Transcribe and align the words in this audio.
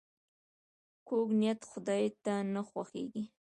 کوږ 1.07 1.27
نیت 1.39 1.59
خداي 1.69 2.05
ته 2.23 2.33
نه 2.53 2.61
خوښیږي 2.69 3.23